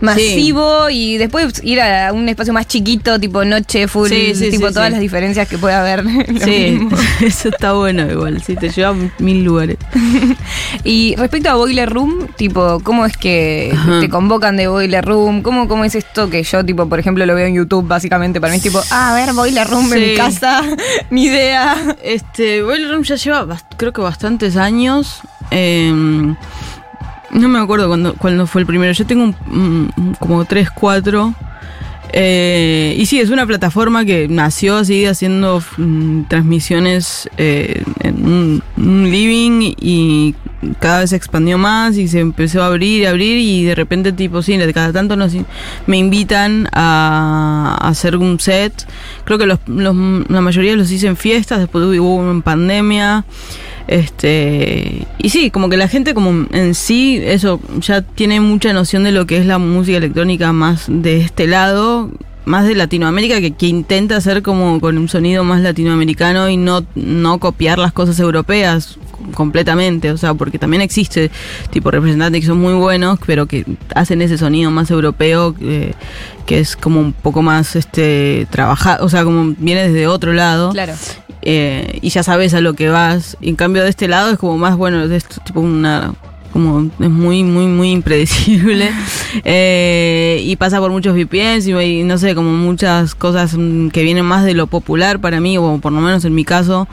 [0.00, 4.68] masivo, y después ir a un espacio más chiquito, tipo noche, full, Sí, sí, tipo
[4.72, 6.04] todas las diferencias que puede haber.
[6.46, 6.78] Sí,
[7.22, 9.78] eso está bueno igual, sí, te lleva a mil lugares.
[10.84, 14.00] Y respecto a Boiler Room, tipo, ¿cómo es que Ajá.
[14.00, 15.42] te convocan de Boiler Room?
[15.42, 18.40] ¿Cómo, ¿Cómo es esto que yo, tipo, por ejemplo, lo veo en YouTube, básicamente?
[18.40, 20.62] Para mí es tipo, ah, a ver, Boiler Room en mi casa,
[21.10, 21.96] ni idea.
[22.02, 25.20] Este, Boiler Room ya lleva creo que bastantes años.
[25.50, 25.92] Eh,
[27.30, 28.92] no me acuerdo cuándo, cuándo fue el primero.
[28.92, 31.34] Yo tengo un- como 3, 4.
[32.12, 38.62] Eh, y sí, es una plataforma que nació así haciendo mm, transmisiones eh, en un,
[38.76, 40.34] un living y
[40.80, 44.12] cada vez se expandió más y se empezó a abrir y abrir y de repente
[44.12, 45.32] tipo sí, cada tanto nos,
[45.86, 48.72] me invitan a, hacer un set.
[49.24, 49.96] Creo que los, los-
[50.28, 53.24] la mayoría los hice en fiestas, después hubo en pandemia.
[53.88, 59.04] Este, y sí, como que la gente como en sí, eso, ya tiene mucha noción
[59.04, 62.10] de lo que es la música electrónica más de este lado,
[62.46, 66.84] más de Latinoamérica, que, que intenta hacer como con un sonido más latinoamericano y no,
[66.96, 68.98] no copiar las cosas europeas
[69.34, 71.30] completamente, o sea, porque también existe
[71.70, 75.92] tipo representantes que son muy buenos, pero que hacen ese sonido más europeo, eh,
[76.46, 80.70] que es como un poco más este trabajado, o sea, como viene desde otro lado
[80.72, 80.94] Claro.
[81.42, 83.36] eh, y ya sabes a lo que vas.
[83.40, 86.12] Y en cambio de este lado es como más bueno, es tipo una
[86.56, 88.90] como es muy muy muy impredecible.
[89.44, 94.02] Eh, y pasa por muchos VPNs y, y no sé como muchas cosas mm, que
[94.02, 96.88] vienen más de lo popular para mí o por lo menos en mi caso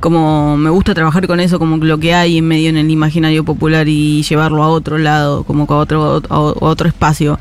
[0.00, 3.44] como me gusta trabajar con eso como lo que hay en medio en el imaginario
[3.44, 7.38] popular y llevarlo a otro lado como a otro a otro espacio.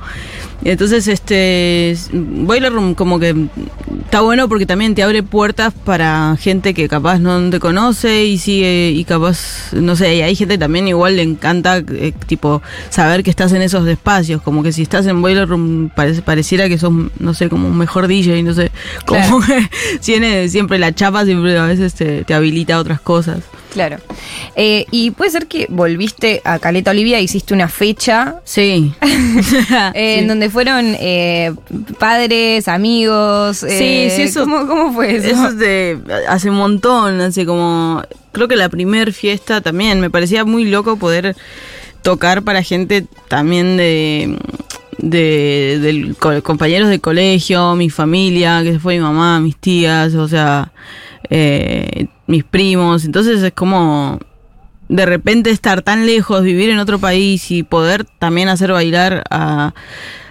[0.64, 3.36] Entonces, este, Boiler Room como que
[4.06, 8.38] está bueno porque también te abre puertas para gente que capaz no te conoce y
[8.38, 13.24] sigue, y capaz, no sé, y hay gente también igual le encanta, eh, tipo, saber
[13.24, 16.78] que estás en esos espacios, como que si estás en Boiler Room parece, pareciera que
[16.78, 18.72] sos, no sé, como un mejor DJ, no sé,
[19.06, 19.70] como que
[20.02, 23.40] tiene siempre la chapa, siempre a veces te, te habilita a otras cosas.
[23.72, 23.98] Claro.
[24.56, 28.94] Eh, y puede ser que volviste a Caleta Olivia, hiciste una fecha Sí.
[29.02, 30.28] eh, en Sí.
[30.28, 31.54] donde fueron eh,
[31.98, 33.64] padres, amigos.
[33.64, 35.28] eh, Sí, sí, eso- ¿cómo, cómo fue eso?
[35.30, 38.02] Eso es de hace un montón, hace como
[38.34, 41.36] creo que la primer fiesta también me parecía muy loco poder
[42.02, 44.38] tocar para gente también de
[44.98, 50.28] de, del co- compañeros de colegio, mi familia, que fue mi mamá, mis tías, o
[50.28, 50.72] sea,
[51.34, 54.20] eh, mis primos, entonces es como
[54.90, 59.74] de repente estar tan lejos, vivir en otro país y poder también hacer bailar a,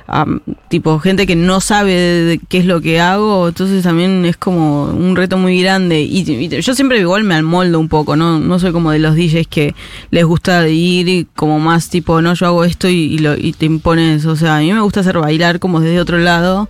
[0.07, 0.27] a,
[0.69, 4.85] tipo gente que no sabe de, qué es lo que hago, entonces también es como
[4.85, 6.03] un reto muy grande.
[6.03, 9.47] Y, yo siempre igual me almoldo un poco, no no soy como de los DJs
[9.49, 9.75] que
[10.11, 13.55] les gusta ir y como más tipo, no, yo hago esto y, y lo, y
[13.55, 16.69] te impones, o sea, a mí me gusta hacer bailar como desde otro lado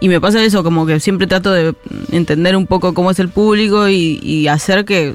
[0.00, 1.74] y me pasa eso, como que siempre trato de
[2.10, 5.12] entender un poco cómo es el público y, hacer que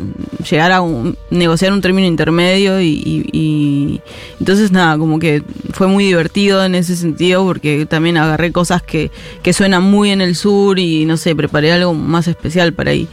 [0.50, 4.02] llegar a un, negociar un término intermedio y,
[4.40, 9.12] entonces nada, como que fue muy divertido en ese sentido porque también agarré cosas que,
[9.42, 13.08] que suenan muy en el sur y no sé, preparé algo más especial para ahí.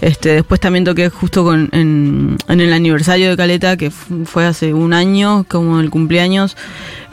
[0.00, 4.46] Este, después también toqué justo con, en, en el aniversario de Caleta, que fu- fue
[4.46, 6.56] hace un año, como el cumpleaños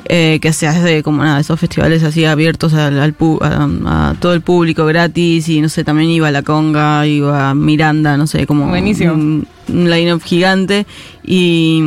[0.08, 4.14] eh, que se hace como nada, esos festivales así abiertos al, al pu- a, a
[4.16, 8.16] todo el público gratis y no sé, también iba a La Conga, iba a Miranda,
[8.18, 9.14] no sé, como Buenísimo.
[9.14, 10.86] un, un line-up gigante
[11.24, 11.82] y,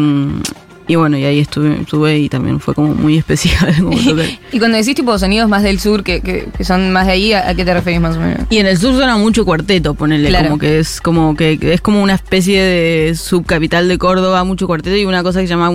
[0.89, 3.75] y bueno, y ahí estuve, estuve y también fue como muy especial.
[3.79, 3.93] como
[4.53, 7.33] y cuando decís tipo sonidos más del sur, que, que- que son más de ahí,
[7.35, 8.47] ¿a, a qué te referís más o menos?
[8.51, 10.47] Y en el sur suena mucho cuarteto, ponele, Claro.
[10.49, 14.67] como que es como que que es como una especie de subcapital de Córdoba, mucho
[14.67, 15.71] cuarteto y una cosa que se llama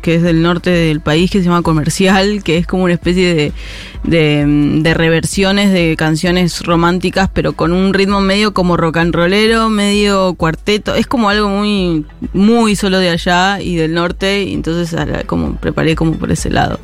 [0.00, 3.34] que es del norte del país que se llama comercial, que es como una especie
[3.34, 3.52] de
[4.04, 4.44] de,
[4.82, 10.34] de reversiones de canciones románticas, pero con un ritmo medio como rock and rollero, medio
[10.34, 14.94] cuarteto, es como algo muy muy solo de allá y del norte, y entonces
[15.26, 16.78] como preparé como por ese lado.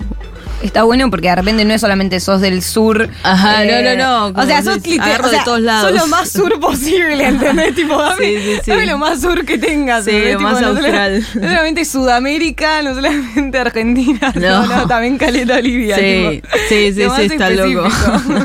[0.62, 3.02] Está bueno porque de repente no es solamente sos del sur.
[3.02, 5.90] eh, Ajá, no, no, no, O sea, sos literal- agarro o sea, de todos lados.
[5.90, 7.74] Sos lo más sur posible, ¿entendés?
[7.74, 8.70] tipo, dame, Sí, sí, sí.
[8.70, 10.04] dame lo más sur que tengas.
[10.04, 10.34] Sí, ¿entendés?
[10.34, 11.26] lo Tipo, más no austral.
[11.34, 14.86] No solamente Sudamérica, no solamente Argentina, no, No.
[14.86, 15.96] también Caleta Olivia.
[15.96, 16.02] Sí,
[16.42, 17.88] tipo, sí, sí, está loco.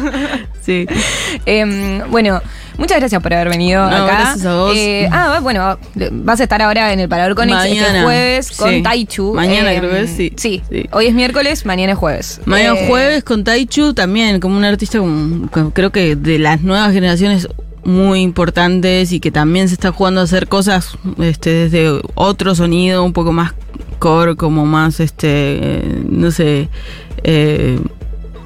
[0.65, 0.87] sí.
[1.45, 2.41] Em, bueno,
[2.77, 4.05] muchas gracias por haber venido No, acá.
[4.05, 4.73] gracias a vos.
[4.75, 5.77] Eh, ah, bueno,
[6.11, 8.81] vas a estar ahora en el Parador Conex este jueves con sí.
[8.81, 9.33] Taichu.
[9.33, 10.33] Mañana Em, creo que es, sí.
[10.37, 10.61] Sí.
[10.69, 10.85] Sí.
[10.91, 12.41] Hoy es miércoles, mañana es jueves.
[12.45, 16.93] Mañana Eh, jueves con Taichu también, como un artista como- creo que de las nuevas
[16.93, 17.47] generaciones
[17.83, 23.03] muy importantes y que también se está jugando a hacer cosas este, desde otro sonido,
[23.03, 23.53] un poco más
[23.99, 26.69] core, como más, este, eh, no sé,
[27.23, 27.79] eh,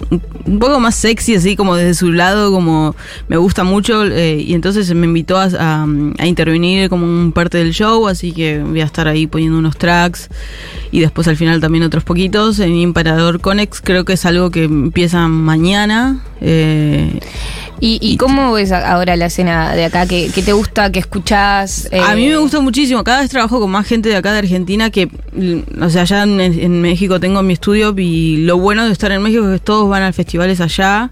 [0.09, 2.95] un- poco más sexy, así como desde su lado, como
[3.27, 4.05] me gusta mucho.
[4.05, 5.87] eh, y entonces me invitó a, a-
[6.17, 9.77] a intervenir como un parte del show, así que voy a estar ahí poniendo unos
[9.77, 10.29] tracks
[10.91, 12.59] y después al final también otros poquitos.
[12.59, 16.21] En Imparador Conex creo que es algo que empieza mañana.
[16.41, 17.19] eh,
[17.83, 20.05] ¿Y, y cómo ves ahora la escena de acá?
[20.05, 20.91] ¿Qué, qué te gusta?
[20.91, 21.89] ¿Qué escuchás?
[21.91, 23.03] A mí Eh, me gusta muchísimo.
[23.03, 26.21] Cada vez trabajo con más gente de acá de Argentina que, mm, o sea, allá
[26.23, 29.65] en, en México tengo mi estudio y lo bueno de estar en México es que
[29.65, 31.11] todos van a festivales allá.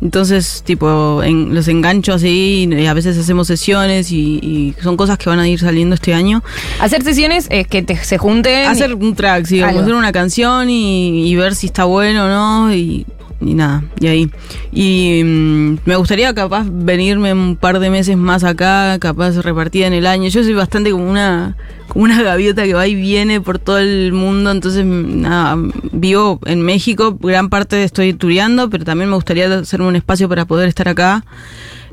[0.00, 5.18] Entonces, tipo, en- los engancho así y a veces hacemos sesiones y, y son cosas
[5.18, 6.42] que van a ir saliendo este año.
[6.80, 8.68] Hacer sesiones es que te- se junten.
[8.68, 9.80] Hacer un track, sí, Algo.
[9.80, 13.04] hacer una canción y, y ver si está bueno o no y,
[13.40, 14.30] y nada, y ahí.
[14.72, 19.92] Y mm, me gustaría capaz venirme un par de meses más acá, capaz repartida en
[19.94, 20.28] el año.
[20.28, 21.56] Yo soy bastante como una
[21.88, 25.56] como una gaviota que va y viene por todo el mundo, entonces nada,
[25.92, 30.44] vivo en México, gran parte estoy tureando, pero también me gustaría hacerme un espacio para
[30.44, 31.24] poder estar acá.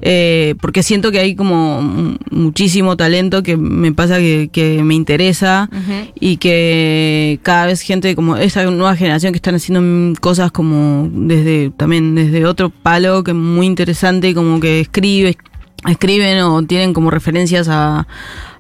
[0.02, 1.82] eh, porque siento que hay como
[2.30, 5.70] muchísimo talento que me pasa que, que me interesa
[6.20, 11.72] y que cada vez gente como esta nueva generación que están haciendo cosas como desde
[11.72, 15.38] también desde otro palo que es muy interesante como que escribe
[15.88, 18.08] escriben o tienen como referencias a,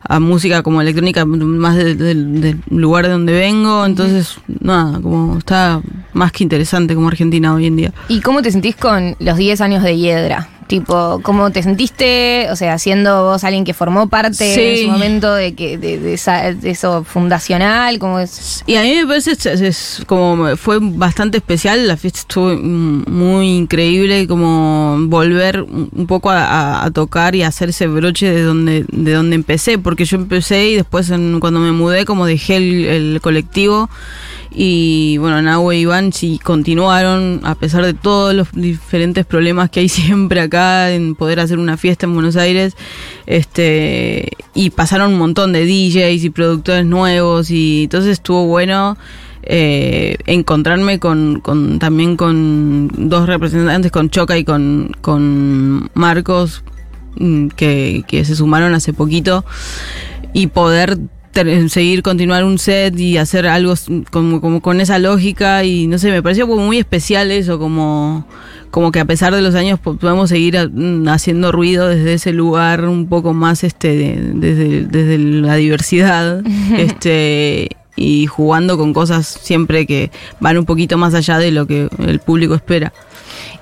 [0.07, 3.85] a música como electrónica más de- de- del lugar de donde vengo.
[3.85, 5.81] Entonces nada como está
[6.13, 7.93] más que interesante como Argentina hoy en día.
[8.07, 10.49] ¿Y cómo te sentís con los 10 años de Hiedra?
[10.67, 12.47] Tipo, ¿cómo te sentiste?
[12.49, 14.61] O sea, siendo vos alguien que formó parte Sí.
[14.81, 18.63] en su momento de que de, de esa- de eso fundacional, ¿cómo es?
[18.65, 23.03] Y a mí me parece es, es como fue bastante especial, la fiesta estuvo mm,
[23.07, 28.41] muy increíble, como volver un poco a, a- a tocar y hacer ese broche de
[28.41, 32.57] donde de donde empecé, porque yo empecé y después en- cuando me mudé como dejé
[32.57, 33.87] el, el colectivo
[34.55, 39.81] y bueno, Nahue y Iván sí continuaron a pesar de todos los diferentes problemas que
[39.81, 42.75] hay siempre acá en poder hacer una fiesta en Buenos Aires,
[43.25, 48.97] este y pasaron un montón de DJs y productores nuevos y entonces estuvo bueno
[49.47, 56.63] eh, encontrarme con, con también con dos representantes, con Choca y con, con Marcos,
[57.17, 59.45] mm, que, que se sumaron hace poquito,
[60.33, 60.97] y poder
[61.69, 63.73] seguir continuar un set y hacer algo
[64.11, 68.25] como, como con esa lógica y no sé, me pareció como muy especial eso, como,
[68.71, 72.31] como que a pesar de los años po- podemos seguir mm, haciendo ruido desde ese
[72.33, 76.41] lugar un poco más este de- desde, desde la diversidad
[76.77, 81.87] este y jugando con cosas siempre que van un poquito más allá de lo que
[82.05, 82.91] el público espera.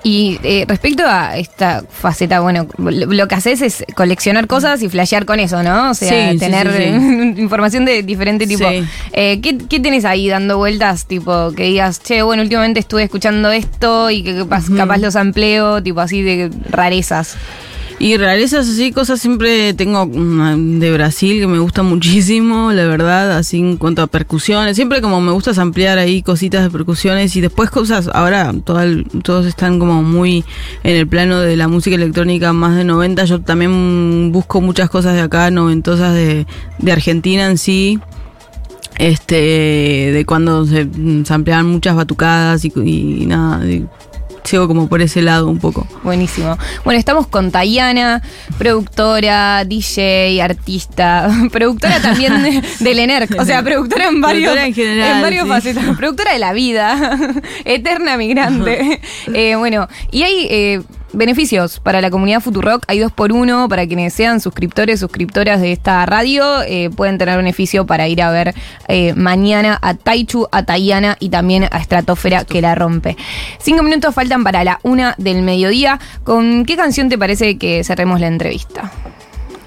[0.06, 5.24] Y eh, respecto a esta faceta, bueno, lo, que haces es coleccionar cosas y flashear
[5.24, 5.92] con eso, ¿no?
[5.92, 8.68] O sea, Sí, tener sí, información de diferente tipo.
[8.68, 8.84] Sí.
[9.14, 11.06] Eh, ¿qué, qué tenés ahí dando vueltas?
[11.06, 15.82] Tipo, que digas, che, bueno, últimamente estuve escuchando esto y que capaz, capaz los ampleo,
[15.82, 17.38] tipo así de rarezas.
[18.04, 23.34] Y rarezas así, cosas siempre tengo una de Brasil que me gusta muchísimo, la verdad,
[23.34, 24.76] así en cuanto a percusiones.
[24.76, 29.06] Siempre como me gusta ampliar ahí cositas de percusiones y después cosas, ahora todo el-
[29.22, 30.44] todos están como muy
[30.82, 33.24] en el plano de la música electrónica más de 90.
[33.24, 36.46] Yo también busco muchas cosas de acá, noventosas de,
[36.80, 38.00] de Argentina en sí.
[38.98, 39.34] Este,
[40.12, 40.86] de cuando se,
[41.24, 43.86] se ampliaban muchas batucadas y, y nada, y
[44.44, 45.86] sigo como por ese lado un poco.
[46.02, 46.56] Buenísimo.
[46.84, 48.22] Bueno, estamos con Tayana,
[48.58, 54.74] productora, DJ, artista, productora también de, del ENERC, o sea, productora en varios, Productora en
[54.74, 55.48] general, varios sí.
[55.48, 57.18] facetas, productora de la vida,
[57.64, 59.00] eterna migrante.
[59.32, 60.82] Eh, bueno, y hay eh,
[61.14, 65.72] beneficios para la comunidad Futurock, hay dos por uno para quienes sean suscriptores, suscriptoras de
[65.72, 68.54] esta radio, eh, pueden tener beneficio para ir a ver
[68.88, 73.16] eh, mañana a Taichu, a Tayana y también a Estratosfera que la rompe.
[73.58, 75.98] Cinco minutos faltan para la una del mediodía.
[76.24, 78.92] ¿Con qué canción te parece que cerremos la entrevista?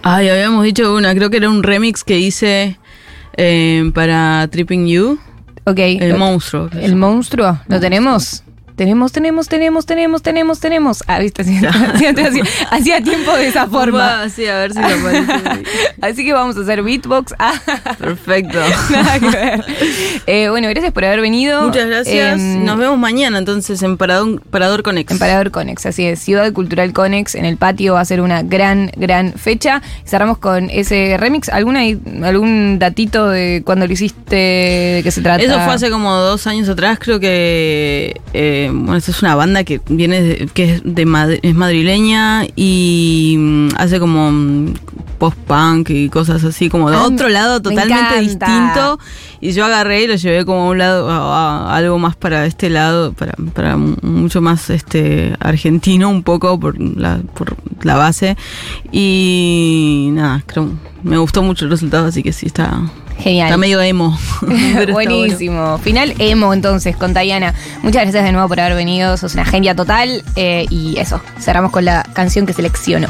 [0.03, 2.77] Ay, habíamos dicho una, creo que era un remix que hice
[3.35, 5.19] eh, para Tripping You.
[5.65, 5.79] Ok.
[5.79, 6.69] El monstruo.
[6.73, 7.59] ¿El monstruo?
[7.67, 8.43] ¿Lo tenemos?
[8.77, 11.03] Tenemos, tenemos, tenemos, tenemos, tenemos, tenemos.
[11.07, 11.41] Ah, viste,
[12.69, 14.29] hacía, tiempo de esa forma.
[14.29, 15.63] Sí, a ver si lo aparece.
[16.01, 17.33] Así que vamos a hacer beatbox.
[17.39, 17.59] Ah,
[17.97, 18.59] Perfecto.
[18.91, 19.65] nada que ver.
[20.27, 21.63] Eh, bueno, gracias por haber venido.
[21.63, 22.39] Muchas gracias.
[22.39, 25.11] Em, Nos vemos mañana entonces en Parador, Parador Conex.
[25.11, 26.19] En Parador Conex, así es.
[26.19, 29.81] Ciudad Cultural Conex, en el patio va a ser una gran, gran fecha.
[30.05, 31.49] Cerramos con ese remix.
[31.49, 31.81] ¿Alguna,
[32.23, 34.35] ¿Algún datito de cuándo lo hiciste?
[34.35, 35.41] ¿De qué se trata?
[35.41, 39.63] Eso fue hace como dos años atrás, creo que eh, bueno, esta es una banda
[39.63, 44.73] que viene de- que es de es madrileña y mm, hace como mm,
[45.17, 48.99] post-punk y cosas así, como de Ah, otro lado me totalmente distinto.
[49.41, 52.45] Y yo agarré y lo llevé como a un lado, a, a algo más para
[52.45, 58.35] este lado, para, para mucho más este argentino un poco por la, por la base.
[58.91, 60.69] Y nada, creo,
[61.03, 62.81] me gustó mucho el resultado, así que sí, está,
[63.19, 63.47] Genial.
[63.47, 64.17] está medio emo.
[64.41, 64.93] bueno.
[64.93, 65.77] Buenísimo.
[65.79, 67.53] Final emo entonces con Tayana.
[67.81, 69.17] Muchas gracias de nuevo por haber venido.
[69.17, 70.23] Sos una genia total.
[70.35, 73.09] eh, y eso, cerramos con la canción que seleccionó.